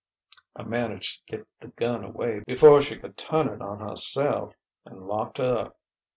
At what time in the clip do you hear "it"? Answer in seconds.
3.49-3.61